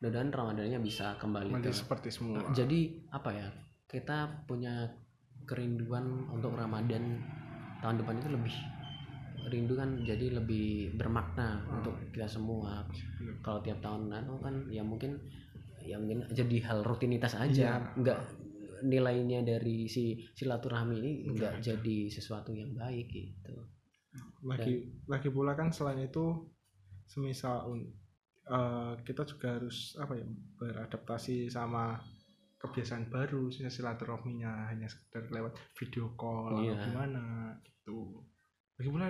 mudah-mudahan 0.00 0.30
ramadannya 0.32 0.78
bisa 0.80 1.18
kembali 1.20 1.50
ke 1.60 1.70
seperti 1.70 2.08
semua. 2.08 2.40
Jadi 2.50 3.04
apa 3.12 3.30
ya 3.36 3.48
kita 3.84 4.46
punya 4.48 4.88
kerinduan 5.44 6.30
untuk 6.30 6.54
ramadan 6.54 7.20
tahun 7.82 8.00
depan 8.00 8.16
itu 8.16 8.28
lebih 8.32 8.54
rindu 9.46 9.72
kan 9.72 9.96
jadi 9.98 10.34
lebih 10.34 10.68
bermakna 10.94 11.60
Hmm. 11.60 11.78
untuk 11.78 11.94
kita 12.10 12.26
semua 12.26 12.84
Bener. 12.84 13.34
kalau 13.40 13.60
tiap 13.60 13.78
tahun 13.78 14.10
anu 14.10 14.36
kan 14.36 14.68
ya 14.68 14.82
mungkin 14.82 15.16
ya 15.80 15.96
mungkin 15.96 16.28
jadi 16.28 16.56
hal 16.62 16.82
rutinitas 16.82 17.32
aja 17.34 17.80
Iya. 17.80 17.96
nggak 17.96 18.20
nilainya 18.82 19.40
dari 19.40 19.84
si 19.86 20.16
silaturahmi 20.30 20.96
ini 20.96 21.12
Nggak 21.30 21.60
jadi 21.60 21.98
sesuatu 22.08 22.50
yang 22.50 22.72
baik 22.72 23.08
gitu 23.08 23.56
lagi 24.42 24.74
lagi 25.06 25.28
pula 25.28 25.52
kan 25.52 25.68
selain 25.68 26.00
itu 26.00 26.48
semisal 27.04 27.68
eh, 28.42 28.92
kita 29.00 29.22
juga 29.24 29.56
harus 29.56 29.94
apa 29.94 30.16
ya 30.16 30.26
beradaptasi 30.56 31.46
sama 31.46 32.00
kebiasaan 32.56 33.08
baru 33.08 33.48
silaturahminya 33.48 34.68
hanya 34.68 34.84
sekedar 34.84 35.28
lewat 35.28 35.56
video 35.76 36.12
call 36.14 36.60
Iya. 36.60 36.72
atau 36.72 36.84
gimana 36.86 37.22
gitu 37.62 37.98
lagi 38.76 38.88
pula 38.88 39.06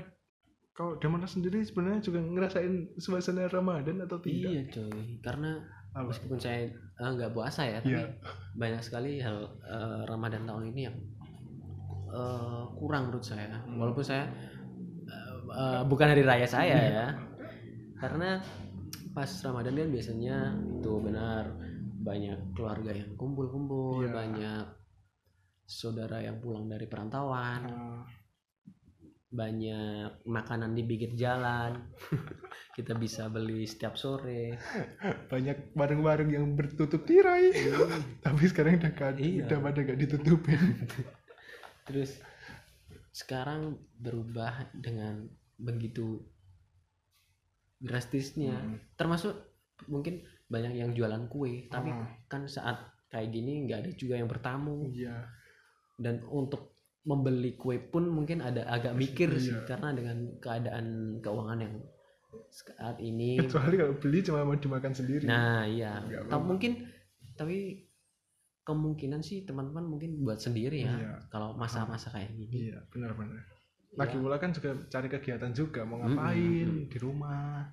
kalau 0.80 0.96
Damara 0.96 1.28
sendiri 1.28 1.60
sebenarnya 1.60 2.00
juga 2.00 2.24
ngerasain 2.24 2.96
suasana 2.96 3.44
Ramadan 3.46 4.00
atau 4.00 4.16
tidak 4.16 4.48
iya 4.48 4.62
coy 4.66 5.20
karena 5.20 5.60
Apa? 5.92 6.08
meskipun 6.08 6.40
saya 6.40 6.72
eh, 6.72 7.10
nggak 7.12 7.36
puasa 7.36 7.68
ya 7.68 7.84
tapi 7.84 8.00
Iya. 8.00 8.08
banyak 8.56 8.80
sekali 8.80 9.20
hal 9.20 9.44
eh, 9.60 10.00
Ramadan 10.08 10.48
tahun 10.48 10.72
ini 10.72 10.80
yang 10.88 10.96
eh, 12.08 12.64
kurang 12.74 13.12
menurut 13.12 13.20
saya 13.22 13.60
Hmm. 13.60 13.76
walaupun 13.76 14.00
saya 14.00 14.24
eh, 15.04 15.32
eh, 15.52 15.82
bukan 15.84 16.08
hari 16.08 16.24
raya 16.24 16.48
saya 16.48 16.76
ya 16.80 17.06
karena 18.00 18.40
pas 19.12 19.28
Ramadan 19.44 19.76
kan 19.76 19.90
biasanya 19.92 20.36
itu 20.80 20.92
benar 21.04 21.44
banyak 22.00 22.56
keluarga 22.56 22.96
yang 22.96 23.12
kumpul-kumpul 23.14 24.00
Iya. 24.00 24.16
banyak 24.16 24.64
saudara 25.62 26.18
yang 26.18 26.40
pulang 26.40 26.66
dari 26.66 26.88
perantauan 26.88 27.68
Eh, 27.68 28.00
banyak 29.30 30.26
makanan 30.26 30.74
di 30.74 30.82
pinggir 30.82 31.14
jalan. 31.14 31.78
Kita 32.76 32.98
bisa 32.98 33.30
beli 33.30 33.62
setiap 33.62 33.94
sore. 33.94 34.58
Banyak 35.30 35.70
warung-warung 35.72 36.34
yang 36.34 36.58
bertutup 36.58 37.06
tirai. 37.06 37.54
Tapi 38.26 38.42
sekarang 38.44 38.82
udah 38.82 38.90
gak, 38.90 39.22
Iya. 39.22 39.46
udah 39.46 39.58
pada 39.62 39.80
gak 39.86 40.00
ditutupin. 40.02 40.60
Terus 41.86 42.18
sekarang 43.10 43.78
berubah 43.94 44.70
dengan 44.74 45.26
begitu 45.56 46.22
drastisnya. 47.80 48.54
Hmm. 48.60 48.76
termasuk 48.92 49.32
mungkin 49.88 50.20
banyak 50.46 50.74
yang 50.76 50.90
jualan 50.92 51.30
kue. 51.30 51.70
Tapi 51.70 51.88
Ah. 51.88 52.04
kan 52.28 52.44
saat 52.44 52.76
kayak 53.08 53.32
gini 53.32 53.64
nggak 53.64 53.78
ada 53.86 53.90
juga 53.94 54.14
yang 54.18 54.28
bertamu. 54.28 54.90
Iya. 54.90 55.24
Dan 55.96 56.20
untuk 56.28 56.69
membeli 57.00 57.56
kue 57.56 57.80
pun 57.80 58.04
mungkin 58.06 58.44
ada 58.44 58.68
agak 58.68 58.92
mikir 58.92 59.32
sih 59.40 59.56
Iya. 59.56 59.64
karena 59.64 59.88
dengan 59.96 60.16
keadaan 60.36 60.86
keuangan 61.18 61.58
yang 61.60 61.74
saat 62.50 63.00
ini 63.00 63.40
kecuali 63.40 63.74
kalau 63.74 63.94
beli 63.96 64.18
cuma 64.20 64.44
mau 64.44 64.54
dimakan 64.54 64.92
sendiri 64.92 65.24
nah 65.24 65.64
iya 65.64 66.04
Tapi 66.28 66.44
mungkin 66.44 66.72
tapi 67.34 67.88
kemungkinan 68.60 69.24
sih 69.24 69.48
teman-teman 69.48 69.88
mungkin 69.88 70.20
buat 70.20 70.38
sendiri 70.38 70.84
ya 70.84 70.92
Iya. 70.92 71.12
kalau 71.32 71.56
masa-masa 71.56 72.12
kayak 72.12 72.36
gini 72.36 72.70
Iya, 72.70 72.84
benar-benar. 72.92 73.42
Lagi 73.98 74.14
Ya. 74.14 74.22
pula 74.22 74.36
kan 74.38 74.54
juga 74.54 74.70
cari 74.86 75.08
kegiatan 75.10 75.50
juga, 75.50 75.82
mau 75.82 75.98
ngapain 75.98 76.86
mm. 76.86 76.94
di 76.94 76.98
rumah. 77.02 77.66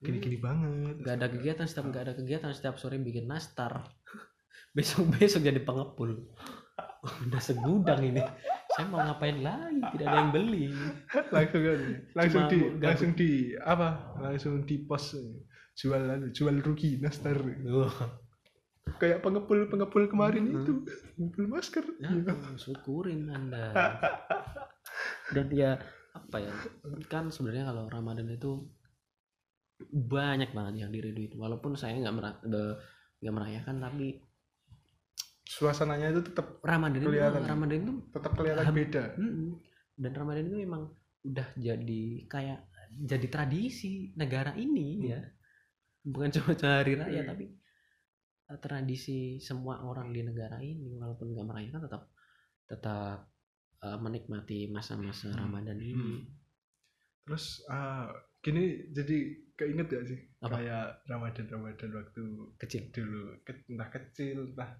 Gini-gini 0.00 0.40
banget. 0.40 0.98
nggak 0.98 1.14
ada 1.20 1.28
kegiatan 1.28 1.66
setiap 1.68 1.92
nggak 1.92 2.02
ada 2.08 2.14
kegiatan 2.16 2.50
setiap 2.50 2.74
sore 2.74 2.96
bikin 2.98 3.28
nastar 3.28 3.84
besok 4.76 5.12
besok 5.12 5.44
jadi 5.44 5.60
pengepul 5.60 6.32
udah 7.02 7.42
segudang 7.42 8.00
ini. 8.02 8.22
Saya 8.72 8.86
mau 8.88 9.02
ngapain 9.02 9.42
lagi? 9.42 9.82
Tidak 9.82 10.06
ada 10.06 10.18
yang 10.22 10.30
beli. 10.30 10.70
Langsung 11.34 11.62
kan 11.66 11.80
langsung 12.14 12.42
Cuma 12.46 12.52
di 12.52 12.58
gabut. 12.62 12.80
langsung 12.80 13.10
di 13.18 13.30
apa? 13.58 13.88
Langsung 14.22 14.54
di 14.64 14.76
pos 14.86 15.04
jual 15.74 16.02
jual 16.30 16.56
rugi 16.62 17.02
nastar. 17.02 17.36
Kayak 18.98 19.22
pengepul 19.22 19.66
pengepul 19.66 20.06
kemarin 20.06 20.46
itu 20.46 20.82
pengepul 21.18 21.46
masker. 21.50 21.84
Ya 21.98 22.10
syukurin 22.56 23.28
anda. 23.30 23.74
Dan 25.34 25.46
ya 25.50 25.78
apa 26.12 26.36
ya 26.44 26.52
kan 27.08 27.32
sebenarnya 27.32 27.72
kalau 27.72 27.88
Ramadan 27.88 28.28
itu 28.28 28.68
banyak 29.90 30.52
banget 30.54 30.86
yang 30.86 30.90
diridui 30.92 31.32
walaupun 31.34 31.74
saya 31.74 31.96
nggak 31.98 32.14
mera- 32.14 32.42
de- 32.44 32.76
nggak 33.24 33.34
merayakan 33.34 33.76
tapi 33.80 34.20
suasananya 35.52 36.08
itu 36.10 36.22
tetap 36.24 36.46
Ramadan 36.64 36.98
itu 36.98 37.08
Kelihatan. 37.10 37.42
Ramadan 37.44 37.78
itu 37.78 37.92
tetap 38.08 38.32
kelihatan 38.32 38.64
Ham- 38.64 38.78
beda 38.78 39.04
dan 39.94 40.12
Ramadan 40.14 40.44
itu 40.48 40.56
memang 40.58 40.82
udah 41.22 41.48
jadi 41.54 42.04
kayak 42.26 42.60
jadi 43.04 43.26
tradisi 43.28 43.92
negara 44.16 44.52
ini 44.56 44.88
ya 45.06 45.20
bukan 46.04 46.28
cuma 46.36 46.52
hari 46.56 46.96
raya 46.96 47.20
Hmm. 47.22 47.30
tapi 47.30 47.44
eh, 48.48 48.58
tradisi 48.58 49.18
semua 49.38 49.80
orang 49.82 50.10
di 50.10 50.20
negara 50.22 50.56
ini 50.58 50.96
walaupun 50.96 51.30
nggak 51.30 51.46
merayakan 51.46 51.80
tetap 51.84 52.02
tetap 52.66 53.18
eh, 53.80 53.98
menikmati 53.98 54.58
masa-masa 54.68 55.30
Hmm. 55.30 55.38
Ramadan 55.38 55.78
ini 55.78 55.94
Hmm. 55.94 56.20
terus 57.22 57.44
ah, 57.68 58.08
gini 58.40 58.90
jadi 58.90 59.18
keinget 59.54 59.86
gak 59.86 60.04
sih 60.04 60.18
Apa? 60.40 60.58
kayak 60.58 60.86
Ramadan 61.06 61.46
Ramadan 61.46 61.90
waktu 61.94 62.22
kecil 62.58 62.82
dulu 62.90 63.22
ke- 63.40 63.62
entah 63.68 63.88
kecil 63.88 64.50
entah 64.50 64.74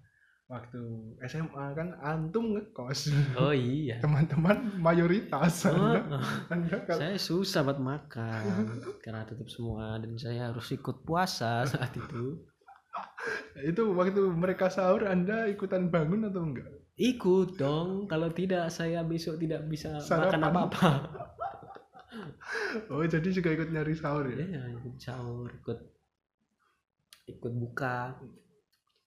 waktu 0.51 0.81
SMA 1.23 1.65
kan 1.73 1.95
antum 2.03 2.53
ngekos. 2.53 3.09
Oh 3.39 3.55
iya. 3.55 3.99
Teman-teman 4.03 4.77
mayoritas. 4.77 5.67
Oh, 5.67 5.73
anda, 5.73 6.19
oh. 6.19 6.23
anda 6.51 6.77
kalau 6.83 6.99
saya 6.99 7.17
susah 7.17 7.61
buat 7.63 7.79
makan 7.79 8.43
karena 9.01 9.23
tutup 9.25 9.47
semua 9.47 9.97
dan 9.97 10.13
saya 10.19 10.51
harus 10.51 10.67
ikut 10.75 11.01
puasa 11.07 11.63
saat 11.65 11.95
itu. 11.95 12.43
Itu 13.71 13.95
waktu 13.95 14.21
mereka 14.35 14.67
sahur 14.69 15.07
anda 15.07 15.47
ikutan 15.47 15.89
bangun 15.89 16.27
atau 16.29 16.43
enggak? 16.43 16.69
Ikut 16.93 17.57
dong. 17.57 18.05
Kalau 18.05 18.29
tidak 18.29 18.69
saya 18.69 19.01
besok 19.01 19.41
tidak 19.41 19.65
bisa 19.65 19.97
makan 19.97 20.05
Sarapan. 20.05 20.43
apa-apa. 20.43 20.91
Oh 22.89 23.05
jadi 23.05 23.25
juga 23.29 23.53
ikut 23.53 23.69
nyari 23.69 23.93
sahur 23.93 24.25
ya? 24.29 24.37
Iya, 24.37 24.61
ikut 24.77 24.97
sahur, 24.97 25.49
ikut 25.49 25.79
ikut 27.29 27.53
buka. 27.53 28.17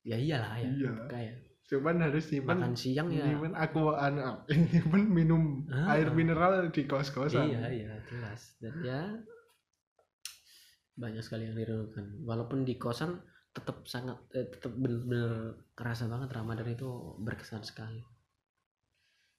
Ya 0.07 0.15
iyalah 0.17 0.55
ya, 0.57 0.71
Iya. 0.71 0.91
buka 0.95 1.19
ya. 1.21 1.35
cuman 1.67 1.99
harus 1.99 2.31
nyimpen 2.31 2.63
Makan 2.63 2.75
siang 2.79 3.09
ya. 3.11 3.27
aku 3.53 3.91
anu 3.91 4.23
nyimpen 4.71 5.03
minum 5.11 5.67
Ah. 5.67 5.93
air 5.93 6.09
mineral 6.11 6.71
di 6.71 6.87
kos-kosan 6.87 7.51
Iya, 7.51 7.67
iya, 7.69 7.91
jelas. 8.07 8.55
Dan 8.57 8.75
ya 8.81 9.03
banyak 10.95 11.21
sekali 11.21 11.45
yang 11.45 11.57
dirindukan. 11.57 12.23
Walaupun 12.23 12.63
di 12.63 12.79
kosan 12.79 13.19
tetap 13.51 13.83
sangat 13.85 14.15
eh, 14.31 14.47
tetap 14.47 14.73
benar-benar 14.73 15.33
kerasa 15.73 16.07
banget 16.07 16.31
Ramadan 16.31 16.69
itu 16.69 16.87
berkesan 17.19 17.61
sekali. 17.63 17.99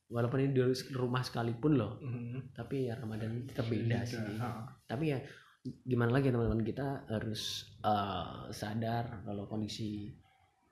Walaupun 0.08 0.40
ini 0.42 0.52
di 0.52 0.64
rumah 0.94 1.20
sekalipun 1.20 1.76
loh, 1.76 2.00
Mhm. 2.00 2.52
tapi 2.52 2.88
ya 2.88 2.96
Ramadan 2.96 3.44
tetap 3.46 3.68
beda 3.68 4.04
sih. 4.04 4.20
Ha. 4.38 4.68
tapi 4.84 5.12
ya 5.12 5.20
gimana 5.84 6.12
lagi 6.14 6.28
teman-teman 6.28 6.60
kita 6.62 7.08
harus 7.08 7.68
eh, 7.82 8.52
sadar 8.52 9.24
kalau 9.24 9.48
kondisi 9.48 10.12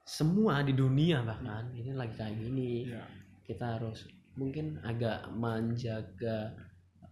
semua 0.06 0.62
di 0.62 0.78
dunia 0.78 1.26
bahkan 1.26 1.74
ini 1.74 1.92
lagi 1.98 2.14
kayak 2.14 2.38
gini. 2.38 2.94
Iya. 2.94 3.04
kita 3.46 3.78
harus 3.78 4.10
mungkin 4.38 4.78
agak 4.82 5.30
menjaga 5.34 6.50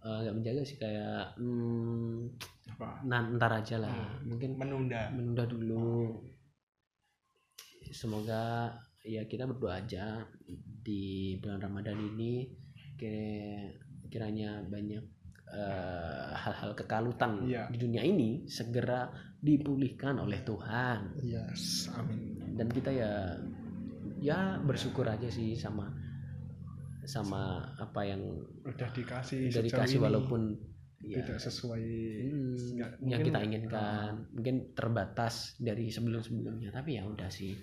eh, 0.01 0.17
agak 0.21 0.33
menjaga 0.33 0.61
sih 0.65 0.77
kayak 0.77 1.37
hmm, 1.37 2.25
apa? 2.77 3.05
nah, 3.05 3.21
ntar 3.37 3.53
aja 3.61 3.77
lah. 3.81 3.93
Hmm. 3.93 4.29
mungkin 4.29 4.57
menunda. 4.57 5.09
menunda 5.13 5.43
dulu. 5.45 6.21
Semoga 7.93 8.73
ya 9.05 9.25
kita 9.29 9.45
berdoa 9.45 9.77
aja 9.83 10.25
di 10.83 11.37
bulan 11.37 11.61
Ramadan 11.61 11.97
ini 12.01 12.49
kira- 12.97 13.73
kiranya 14.09 14.61
banyak 14.65 15.03
eh, 15.53 16.31
hal-hal 16.33 16.73
kekalutan 16.73 17.45
Iya. 17.45 17.69
di 17.69 17.77
dunia 17.77 18.01
ini 18.01 18.49
segera 18.49 19.05
dipulihkan 19.37 20.17
oleh 20.17 20.41
Tuhan. 20.41 21.13
Yes 21.21 21.93
amin 21.93 22.32
dan 22.53 22.67
kita 22.67 22.89
ya 22.89 23.11
ya 24.19 24.39
bersyukur 24.59 25.03
aja 25.03 25.27
sih 25.27 25.53
sama 25.53 25.89
sama 27.03 27.43
apa 27.75 28.01
yang 28.03 28.21
udah 28.63 28.89
dikasih 28.89 29.51
udah 29.51 29.63
dikasih 29.63 29.97
ini. 29.97 30.03
walaupun 30.03 30.41
ya 31.03 31.19
tidak 31.19 31.35
sesuai 31.37 31.83
Hmm, 32.23 32.55
yang 32.79 32.91
mungkin- 33.19 33.25
kita 33.27 33.39
inginkan 33.41 34.11
mungkin 34.31 34.55
terbatas 34.71 35.33
dari 35.57 35.91
sebelum-sebelumnya 35.91 36.71
tapi 36.71 36.95
ya 36.95 37.03
udah 37.03 37.27
sih. 37.27 37.59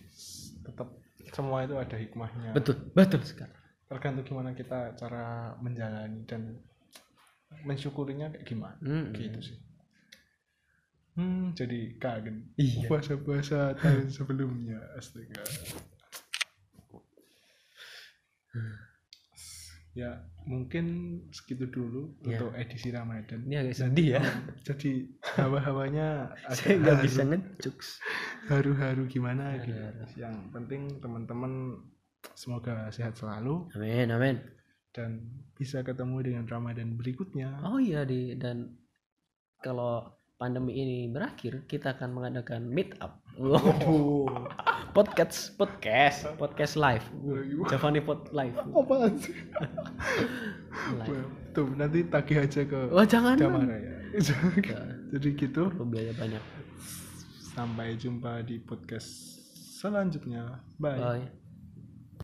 Tetap 0.61 0.93
semua 1.33 1.65
itu 1.65 1.73
ada 1.75 1.97
hikmahnya. 1.97 2.53
Betul 2.53 2.93
betul 2.93 3.25
sekali. 3.25 3.49
Tergantung 3.89 4.25
gimana 4.25 4.53
kita 4.53 4.93
cara 4.95 5.57
menjalani 5.57 6.21
dan 6.25 6.61
mensyukurinya 7.65 8.29
kayak 8.29 8.45
gimana. 8.45 8.77
Mm-mm. 8.79 9.11
gitu 9.13 9.41
sih 9.43 9.57
hmm 11.15 11.55
jadi 11.55 11.81
kangen 11.97 12.55
Iya. 12.55 12.87
bahasa-bahasa 12.87 13.75
tahun 13.77 14.07
sebelumnya 14.09 14.79
astaga 14.95 15.43
ya 19.91 20.23
mungkin 20.47 20.87
segitu 21.31 21.67
dulu 21.67 22.15
Ya. 22.23 22.39
untuk 22.39 22.55
edisi 22.55 22.89
Ramadan 22.89 23.43
ini 23.43 23.59
agak 23.59 23.75
sedih 23.77 24.09
ya 24.17 24.23
jadi 24.63 24.93
hawa-hawanya 25.35 26.31
saya 26.55 26.79
nggak 26.79 26.99
bisa 27.03 27.23
ngejuks 27.27 27.99
haru-haru 28.47 29.03
gimana 29.07 29.59
Haru-haru. 29.59 29.67
gitu. 30.07 30.23
Yang 30.23 30.35
penting 30.55 30.83
teman-teman 30.99 31.53
semoga 32.33 32.87
sehat 32.89 33.19
selalu 33.19 33.67
amin 33.75 34.09
amin 34.11 34.37
dan 34.91 35.23
bisa 35.55 35.83
ketemu 35.83 36.19
dengan 36.21 36.45
Ramadan 36.47 36.95
berikutnya. 36.95 37.59
oh 37.63 37.79
iya 37.79 38.03
di 38.03 38.35
dan 38.35 38.75
kalau 39.59 40.07
pandemi 40.41 40.73
ini 40.73 41.05
berakhir 41.05 41.69
kita 41.69 41.93
akan 41.93 42.17
mengadakan 42.17 42.65
meet 42.65 42.97
up 43.05 43.21
wow. 43.37 44.25
podcast 44.97 45.53
podcast 45.61 46.25
podcast 46.41 46.81
live 46.81 47.05
Javani 47.69 48.01
pod 48.01 48.25
live 48.33 48.57
Apaan 48.73 49.21
sih? 49.21 49.37
live 50.97 51.29
Tuh 51.53 51.69
nanti 51.77 52.09
tagih 52.09 52.49
aja 52.49 52.65
ke 52.65 52.89
oh 52.89 53.05
jangan 53.05 53.37
ya. 53.37 53.53
Ya, 54.17 54.81
Jadi 55.13 55.29
gitu. 55.37 55.69
perlu 55.69 55.87
biaya 55.93 56.17
banyak 56.17 56.41
Sampai 57.53 57.99
jumpa 58.01 58.41
di 58.47 58.63
podcast 58.63 59.37
selanjutnya. 59.77 60.65
Bye. 60.81 60.97
bye 60.97 61.40